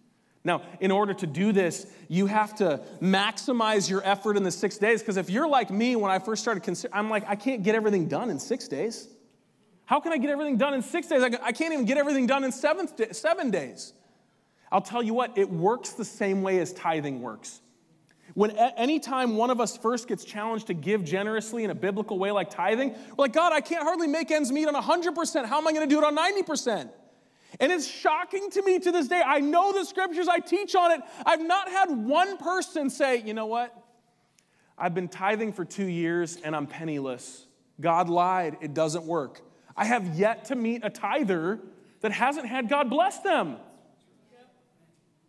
[0.44, 4.78] Now, in order to do this, you have to maximize your effort in the six
[4.78, 5.00] days.
[5.02, 7.74] Because if you're like me, when I first started considering, I'm like, I can't get
[7.74, 9.08] everything done in six days.
[9.84, 11.22] How can I get everything done in six days?
[11.22, 13.92] I can't even get everything done in seven, seven days.
[14.70, 17.60] I'll tell you what, it works the same way as tithing works.
[18.34, 22.30] When anytime one of us first gets challenged to give generously in a biblical way
[22.30, 25.46] like tithing, we're like, God, I can't hardly make ends meet on 100%.
[25.46, 26.90] How am I going to do it on 90%?
[27.60, 29.22] And it's shocking to me to this day.
[29.24, 31.00] I know the scriptures, I teach on it.
[31.24, 33.74] I've not had one person say, you know what?
[34.76, 37.46] I've been tithing for two years and I'm penniless.
[37.80, 39.40] God lied, it doesn't work.
[39.76, 41.60] I have yet to meet a tither
[42.00, 43.56] that hasn't had God bless them.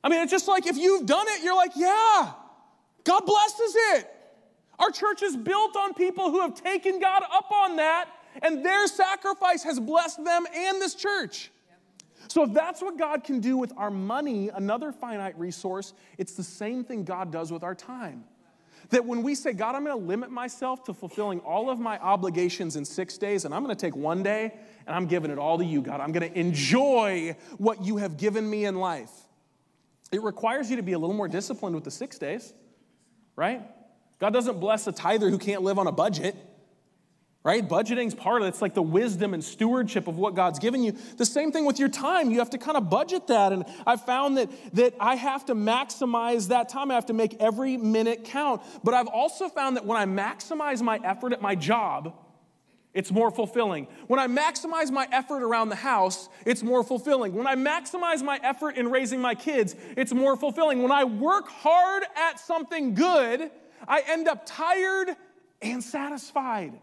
[0.04, 2.32] I mean, it's just like if you've done it, you're like, yeah,
[3.04, 4.10] God blesses it.
[4.78, 8.10] Our church is built on people who have taken God up on that,
[8.42, 11.52] and their sacrifice has blessed them and this church.
[12.30, 16.44] So, if that's what God can do with our money, another finite resource, it's the
[16.44, 18.24] same thing God does with our time.
[18.92, 21.98] That when we say, God, I'm going to limit myself to fulfilling all of my
[21.98, 24.54] obligations in six days, and I'm going to take one day
[24.86, 26.02] and I'm giving it all to you, God.
[26.02, 29.12] I'm going to enjoy what you have given me in life.
[30.12, 32.54] It requires you to be a little more disciplined with the six days,
[33.36, 33.62] right?
[34.20, 36.36] God doesn't bless a tither who can't live on a budget
[37.44, 37.68] right?
[37.68, 38.50] Budgeting's part of it.
[38.50, 40.92] It's like the wisdom and stewardship of what God's given you.
[41.18, 42.32] The same thing with your time.
[42.32, 43.54] You have to kind of budget that.
[43.54, 46.92] And I found that, that I have to maximize that time.
[46.92, 48.62] I have to make every minute count.
[48.84, 52.14] But I've also found that when I maximize my effort at my job,
[52.94, 53.88] it's more fulfilling.
[54.08, 57.34] When I maximize my effort around the house, it's more fulfilling.
[57.34, 60.82] When I maximize my effort in raising my kids, it's more fulfilling.
[60.82, 63.52] When I work hard at something good,
[63.88, 65.16] I end up tired
[65.62, 66.74] and satisfied.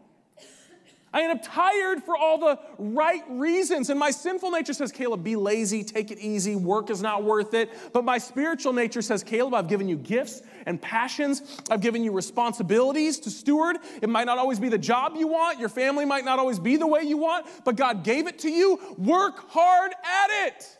[1.16, 3.88] I end up tired for all the right reasons.
[3.88, 7.54] And my sinful nature says, Caleb, be lazy, take it easy, work is not worth
[7.54, 7.70] it.
[7.94, 12.12] But my spiritual nature says, Caleb, I've given you gifts and passions, I've given you
[12.12, 13.78] responsibilities to steward.
[14.02, 16.76] It might not always be the job you want, your family might not always be
[16.76, 18.78] the way you want, but God gave it to you.
[18.98, 20.78] Work hard at it,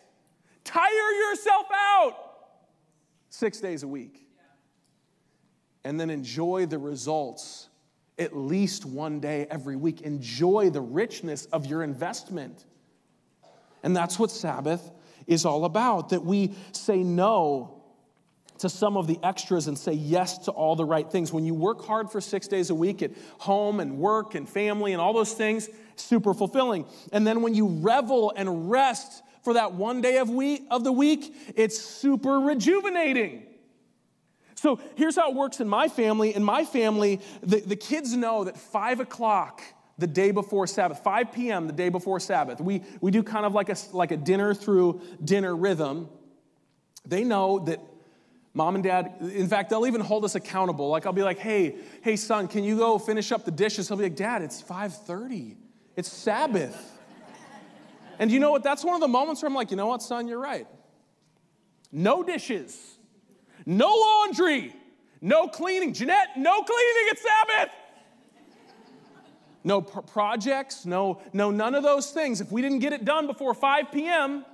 [0.65, 2.13] tire yourself out
[3.31, 4.29] six days a week,
[5.83, 7.71] and then enjoy the results
[8.19, 10.03] at least one day every week.
[10.03, 12.65] Enjoy the richness of your investment.
[13.83, 14.91] And that's what Sabbath
[15.27, 17.83] is all about that we say no
[18.59, 21.33] to some of the extras and say yes to all the right things.
[21.33, 24.93] When you work hard for six days a week at home and work and family
[24.93, 26.87] and all those things, super fulfilling.
[27.13, 30.93] And then when you revel and rest for that one day of, week, of the
[30.93, 33.43] week, it's super rejuvenating.
[34.57, 36.35] So here's how it works in my family.
[36.35, 39.63] In my family, the, the kids know that 5 o'clock
[39.99, 41.67] the day before Sabbath, 5 p.m.
[41.67, 45.01] the day before Sabbath, we, we do kind of like a, like a dinner through
[45.23, 46.09] dinner rhythm.
[47.05, 47.81] They know that
[48.55, 50.89] mom and dad, in fact, they'll even hold us accountable.
[50.89, 53.89] Like I'll be like, hey, hey son, can you go finish up the dishes?
[53.89, 55.57] He'll be like, dad, it's 5.30.
[55.97, 56.99] It's Sabbath.
[58.19, 58.63] and you know what?
[58.63, 60.67] That's one of the moments where I'm like, you know what, son, you're right.
[61.93, 62.96] No dishes.
[63.67, 64.75] No laundry,
[65.21, 65.93] no cleaning.
[65.93, 67.75] Jeanette, no cleaning at Sabbath.
[69.65, 72.41] No projects, no, no, none of those things.
[72.41, 74.45] If we didn't get it done before 5 p.m.,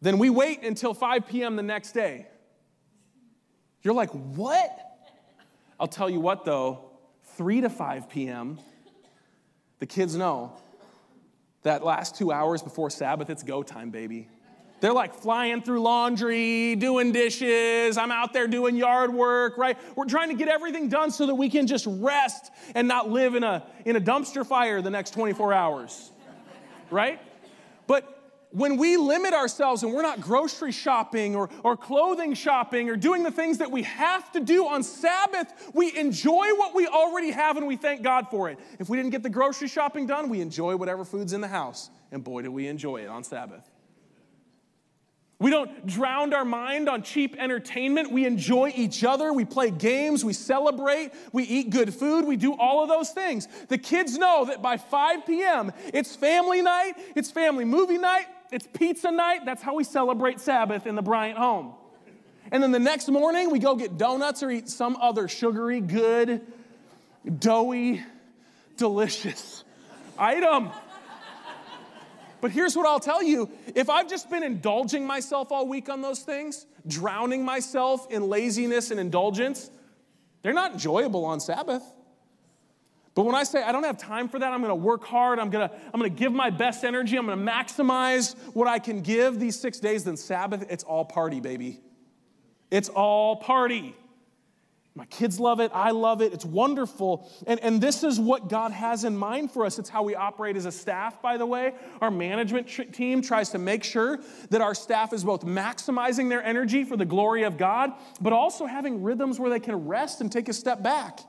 [0.00, 1.54] then we wait until 5 p.m.
[1.54, 2.26] the next day.
[3.82, 4.76] You're like, what?
[5.78, 6.90] I'll tell you what though,
[7.36, 8.58] 3 to 5 p.m.,
[9.78, 10.54] the kids know
[11.62, 14.28] that last two hours before Sabbath, it's go time, baby.
[14.80, 17.98] They're like flying through laundry, doing dishes.
[17.98, 19.76] I'm out there doing yard work, right?
[19.96, 23.34] We're trying to get everything done so that we can just rest and not live
[23.34, 26.12] in a, in a dumpster fire the next 24 hours,
[26.90, 27.20] right?
[27.86, 28.14] But
[28.50, 33.22] when we limit ourselves and we're not grocery shopping or, or clothing shopping or doing
[33.22, 37.56] the things that we have to do on Sabbath, we enjoy what we already have
[37.56, 38.58] and we thank God for it.
[38.78, 41.90] If we didn't get the grocery shopping done, we enjoy whatever food's in the house.
[42.10, 43.68] And boy, do we enjoy it on Sabbath.
[45.40, 48.10] We don't drown our mind on cheap entertainment.
[48.10, 49.32] We enjoy each other.
[49.32, 50.24] We play games.
[50.24, 51.12] We celebrate.
[51.32, 52.24] We eat good food.
[52.24, 53.46] We do all of those things.
[53.68, 58.66] The kids know that by 5 p.m., it's family night, it's family movie night, it's
[58.66, 59.44] pizza night.
[59.44, 61.74] That's how we celebrate Sabbath in the Bryant home.
[62.50, 66.40] And then the next morning, we go get donuts or eat some other sugary, good,
[67.38, 68.02] doughy,
[68.76, 69.62] delicious
[70.18, 70.70] item.
[72.40, 76.02] But here's what I'll tell you if I've just been indulging myself all week on
[76.02, 79.70] those things, drowning myself in laziness and indulgence,
[80.42, 81.82] they're not enjoyable on Sabbath.
[83.14, 85.50] But when I say I don't have time for that, I'm to work hard, I'm
[85.50, 89.58] to I'm to give my best energy, I'm to maximize what I can give these
[89.58, 91.80] 6 days then Sabbath, it's all party, baby.
[92.70, 93.96] It's all party.
[94.98, 95.70] My kids love it.
[95.72, 96.32] I love it.
[96.32, 97.30] It's wonderful.
[97.46, 99.78] And, and this is what God has in mind for us.
[99.78, 101.74] It's how we operate as a staff, by the way.
[102.00, 104.18] Our management tr- team tries to make sure
[104.50, 108.66] that our staff is both maximizing their energy for the glory of God, but also
[108.66, 111.20] having rhythms where they can rest and take a step back.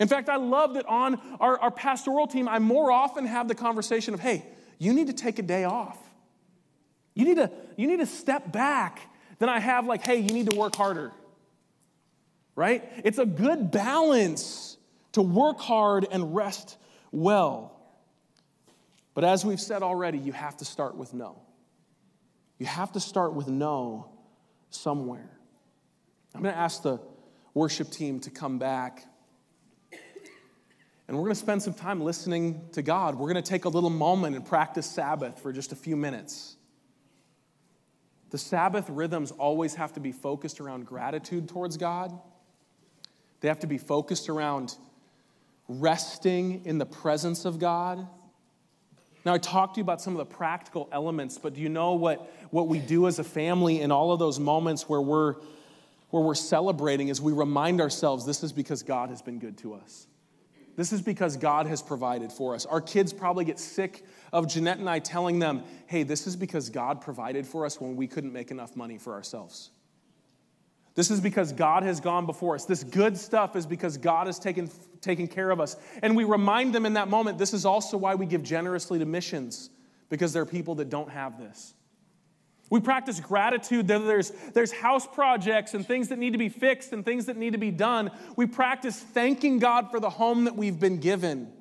[0.00, 3.54] In fact, I love that on our, our pastoral team, I more often have the
[3.54, 4.46] conversation of, hey,
[4.78, 5.98] you need to take a day off.
[7.12, 9.02] You need to, you need to step back
[9.40, 11.12] than I have like, hey, you need to work harder
[12.54, 12.84] right?
[13.04, 14.76] It's a good balance
[15.12, 16.76] to work hard and rest
[17.10, 17.78] well.
[19.14, 21.40] But as we've said already, you have to start with no.
[22.58, 24.08] You have to start with no
[24.70, 25.30] somewhere.
[26.34, 26.98] I'm going to ask the
[27.52, 29.04] worship team to come back.
[31.08, 33.16] And we're going to spend some time listening to God.
[33.16, 36.56] We're going to take a little moment and practice Sabbath for just a few minutes.
[38.30, 42.18] The Sabbath rhythms always have to be focused around gratitude towards God
[43.42, 44.76] they have to be focused around
[45.68, 48.06] resting in the presence of God.
[49.24, 51.92] Now, I talked to you about some of the practical elements, but do you know
[51.92, 55.34] what, what we do as a family in all of those moments where we're,
[56.10, 59.74] where we're celebrating is we remind ourselves this is because God has been good to
[59.74, 60.06] us.
[60.74, 62.64] This is because God has provided for us.
[62.64, 66.70] Our kids probably get sick of Jeanette and I telling them, hey, this is because
[66.70, 69.70] God provided for us when we couldn't make enough money for ourselves.
[70.94, 72.66] This is because God has gone before us.
[72.66, 75.76] This good stuff is because God has taken, taken care of us.
[76.02, 79.06] And we remind them in that moment this is also why we give generously to
[79.06, 79.70] missions,
[80.10, 81.74] because there are people that don't have this.
[82.68, 83.86] We practice gratitude.
[83.86, 87.52] There's, there's house projects and things that need to be fixed and things that need
[87.52, 88.10] to be done.
[88.34, 91.52] We practice thanking God for the home that we've been given.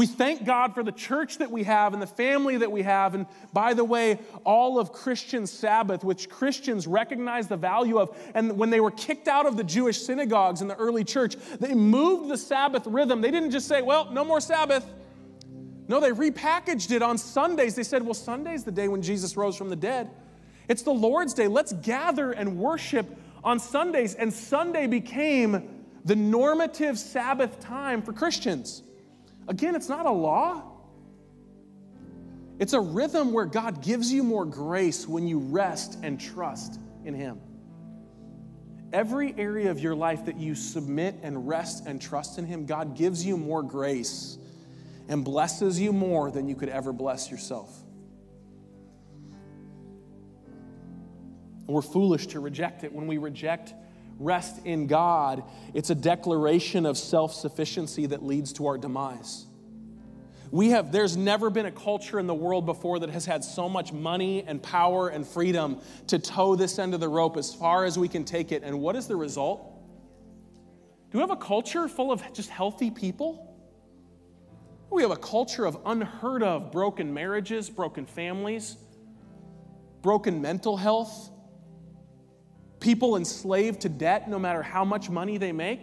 [0.00, 3.14] We thank God for the church that we have and the family that we have.
[3.14, 8.16] And by the way, all of Christian Sabbath, which Christians recognize the value of.
[8.34, 11.74] And when they were kicked out of the Jewish synagogues in the early church, they
[11.74, 13.20] moved the Sabbath rhythm.
[13.20, 14.90] They didn't just say, well, no more Sabbath.
[15.86, 17.74] No, they repackaged it on Sundays.
[17.74, 20.08] They said, well, Sunday's the day when Jesus rose from the dead.
[20.66, 21.46] It's the Lord's day.
[21.46, 23.06] Let's gather and worship
[23.44, 24.14] on Sundays.
[24.14, 28.82] And Sunday became the normative Sabbath time for Christians.
[29.50, 30.62] Again, it's not a law.
[32.60, 37.14] It's a rhythm where God gives you more grace when you rest and trust in
[37.14, 37.40] Him.
[38.92, 42.96] Every area of your life that you submit and rest and trust in Him, God
[42.96, 44.38] gives you more grace
[45.08, 47.76] and blesses you more than you could ever bless yourself.
[51.66, 52.92] We're foolish to reject it.
[52.92, 53.74] When we reject
[54.20, 55.42] rest in God,
[55.74, 59.46] it's a declaration of self sufficiency that leads to our demise.
[60.52, 63.68] We have, there's never been a culture in the world before that has had so
[63.68, 67.84] much money and power and freedom to tow this end of the rope as far
[67.84, 68.62] as we can take it.
[68.64, 69.62] And what is the result?
[71.10, 73.46] Do we have a culture full of just healthy people?
[74.90, 78.76] We have a culture of unheard of broken marriages, broken families,
[80.02, 81.30] broken mental health,
[82.80, 85.82] people enslaved to debt no matter how much money they make.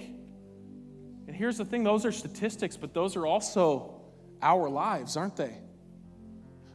[1.27, 4.01] And here's the thing those are statistics, but those are also
[4.41, 5.57] our lives, aren't they?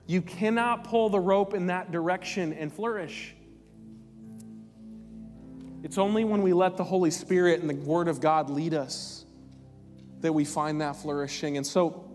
[0.06, 3.34] You cannot pull the rope in that direction and flourish.
[5.82, 9.24] It's only when we let the Holy Spirit and the Word of God lead us
[10.20, 11.56] that we find that flourishing.
[11.56, 12.08] And so,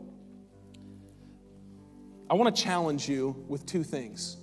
[2.29, 4.37] I want to challenge you with two things.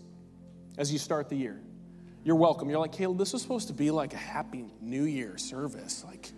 [0.77, 1.64] as you start the year.
[2.25, 2.70] You're welcome.
[2.70, 6.03] You're like, Caleb, this was supposed to be like a happy new year service.
[6.07, 6.33] Like,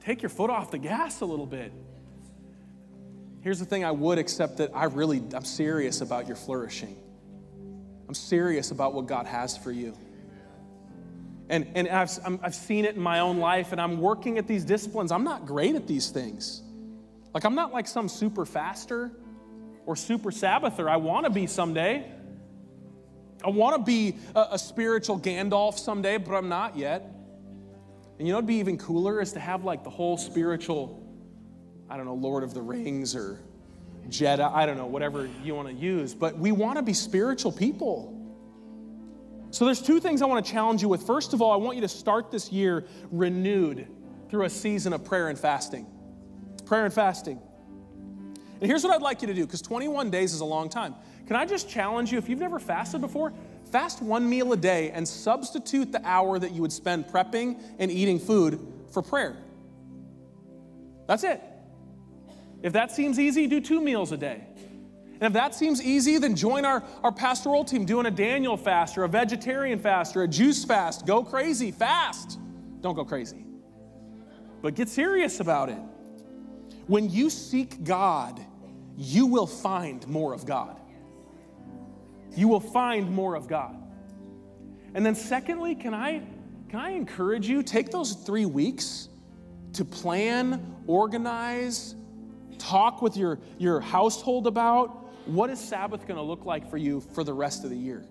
[0.00, 1.72] take your foot off the gas a little bit.
[3.40, 6.96] Here's the thing I would accept that I really, I'm serious about your flourishing.
[8.08, 9.96] I'm serious about what God has for you.
[11.48, 14.46] And, and I've, i have seen it in my own life, and I'm working at
[14.46, 15.12] these disciplines.
[15.12, 16.62] I'm not great at these things.
[17.34, 19.12] Like, I'm not like some super faster
[19.86, 20.88] or super Sabbather.
[20.88, 22.12] I want to be someday.
[23.44, 27.02] I want to be a, a, spiritual Gandalf someday, but I'm not yet.
[28.18, 31.02] And you know what'd be even cooler is to have like the whole spiritual,
[31.90, 33.40] I don't know, Lord of the Rings or
[34.08, 36.14] Jedi, I don't know, whatever you want to use.
[36.14, 38.12] But we want to be spiritual people.
[39.50, 41.02] So there's two things I want to challenge you with.
[41.02, 43.86] First of all, I want you to start this year renewed
[44.30, 45.86] through a season of prayer and fasting.
[46.64, 47.40] Prayer and fasting.
[48.60, 50.94] And here's what I'd like you to do, because 21 days is a long time.
[51.26, 53.32] Can I just challenge you, if you've never fasted before,
[53.70, 57.90] fast one meal a day and substitute the hour that you would spend prepping and
[57.90, 58.60] eating food
[58.92, 59.36] for prayer.
[61.06, 61.42] That's it.
[62.62, 64.44] If that seems easy, do two meals a day.
[65.20, 68.98] And if that seems easy, then join our, our pastoral team doing a Daniel fast
[68.98, 71.06] or a vegetarian fast or a juice fast.
[71.06, 72.38] Go crazy, fast.
[72.80, 73.44] Don't go crazy.
[74.62, 75.78] But get serious about it.
[76.86, 78.44] When you seek God,
[78.96, 80.80] you will find more of God.
[82.36, 83.74] You will find more of God.
[84.94, 86.22] And then secondly, can I
[86.68, 89.08] can I encourage you take those 3 weeks
[89.74, 91.94] to plan, organize,
[92.58, 97.00] talk with your your household about what is Sabbath going to look like for you
[97.00, 98.04] for the rest of the year?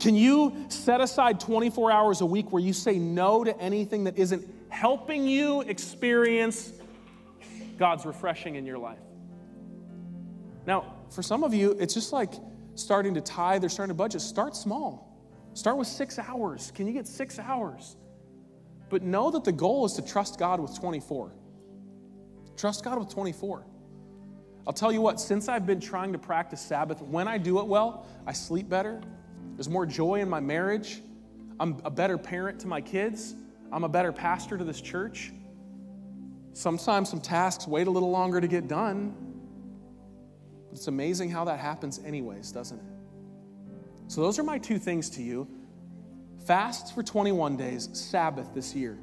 [0.00, 4.18] Can you set aside 24 hours a week where you say no to anything that
[4.18, 6.72] isn't helping you experience
[7.78, 8.98] God's refreshing in your life.
[10.66, 12.34] Now, for some of you, it's just like
[12.74, 14.20] starting to tithe or starting to budget.
[14.20, 15.16] Start small.
[15.54, 16.70] Start with six hours.
[16.74, 17.96] Can you get six hours?
[18.88, 21.32] But know that the goal is to trust God with 24.
[22.56, 23.66] Trust God with 24.
[24.66, 27.66] I'll tell you what, since I've been trying to practice Sabbath, when I do it
[27.66, 29.00] well, I sleep better.
[29.54, 31.00] There's more joy in my marriage.
[31.58, 33.34] I'm a better parent to my kids.
[33.72, 35.32] I'm a better pastor to this church.
[36.52, 39.25] Sometimes some tasks wait a little longer to get done.
[40.76, 42.84] It's amazing how that happens, anyways, doesn't it?
[44.08, 45.48] So, those are my two things to you
[46.44, 48.98] fasts for 21 days, Sabbath this year.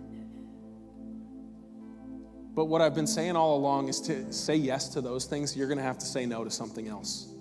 [2.53, 5.67] But what I've been saying all along is to say yes to those things, you're
[5.67, 7.33] going to have to say no to something else.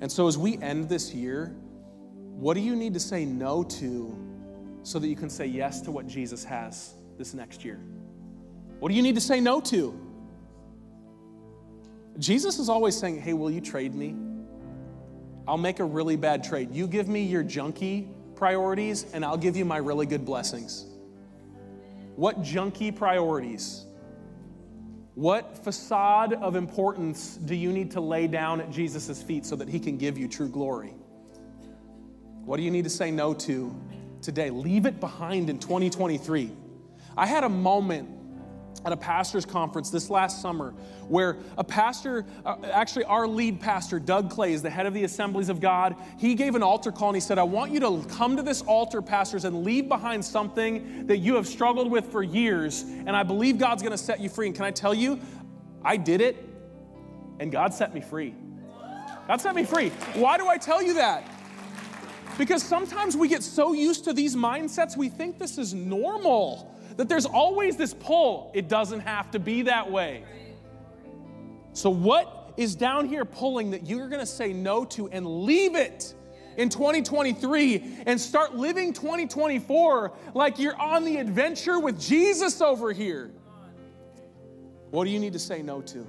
[0.00, 1.48] And so, as we end this year,
[2.36, 4.16] what do you need to say no to
[4.84, 7.80] so that you can say yes to what Jesus has this next year?
[8.78, 10.01] What do you need to say no to?
[12.18, 14.16] Jesus is always saying, Hey, will you trade me?
[15.46, 16.72] I'll make a really bad trade.
[16.72, 20.86] You give me your junky priorities, and I'll give you my really good blessings.
[22.16, 23.86] What junky priorities?
[25.14, 29.68] What facade of importance do you need to lay down at Jesus' feet so that
[29.68, 30.94] he can give you true glory?
[32.44, 33.74] What do you need to say no to
[34.20, 34.50] today?
[34.50, 36.50] Leave it behind in 2023.
[37.16, 38.08] I had a moment
[38.84, 40.74] at a pastor's conference this last summer
[41.08, 45.04] where a pastor, uh, actually our lead pastor, Doug Clay, is the head of the
[45.04, 45.94] Assemblies of God.
[46.18, 48.62] He gave an altar call and he said, I want you to come to this
[48.62, 53.22] altar, pastors, and leave behind something that you have struggled with for years, and I
[53.22, 54.46] believe God's gonna set you free.
[54.46, 55.20] And can I tell you,
[55.84, 56.48] I did it,
[57.40, 58.34] and God set me free.
[59.28, 59.90] God set me free.
[60.14, 61.28] Why do I tell you that?
[62.38, 67.08] Because sometimes we get so used to these mindsets, we think this is normal that
[67.08, 68.50] there's always this pull.
[68.54, 70.24] It doesn't have to be that way.
[71.72, 76.14] So, what is down here pulling that you're gonna say no to and leave it
[76.56, 83.30] in 2023 and start living 2024 like you're on the adventure with Jesus over here?
[84.90, 86.06] What do you need to say no to?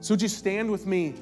[0.00, 1.14] So, you stand with me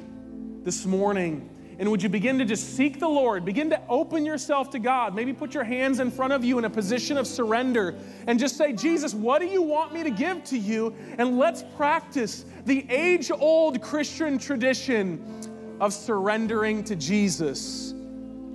[0.62, 1.51] this morning?
[1.79, 3.45] And would you begin to just seek the Lord?
[3.45, 5.14] Begin to open yourself to God.
[5.14, 7.97] Maybe put your hands in front of you in a position of surrender
[8.27, 10.95] and just say, Jesus, what do you want me to give to you?
[11.18, 17.95] And let's practice the age old Christian tradition of surrendering to Jesus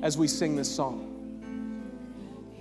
[0.02, 1.07] as we sing this song.